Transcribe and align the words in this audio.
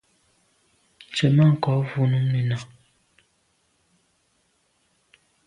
Tswemanko’ 1.11 1.71
vù 1.89 2.01
mum 2.11 2.25
nenà. 2.33 2.57